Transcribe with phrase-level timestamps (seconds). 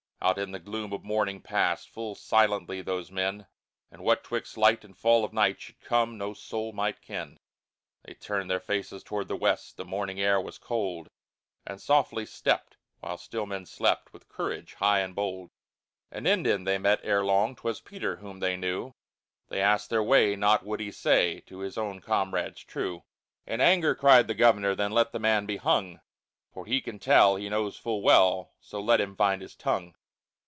[0.23, 3.47] Out to the gloom of morning passed Full silently those men,
[3.89, 7.39] And what 'twixt light and fall of night Should come, no soul might ken.
[7.39, 7.39] III
[8.05, 11.09] They turned their faces toward the west, The morning air was cold,
[11.65, 15.49] And softly stepped, while still men slept, With courage high and bold.
[16.11, 18.93] An Indian they met ere long, 'Twas Peter, whom they knew;
[19.49, 23.01] They asked their way, naught would he say, To his own comrades true.
[23.47, 25.99] In anger cried the governor: Then let the man be hung,
[26.53, 29.95] For he can tell, he knows full well, So let him find his tongue.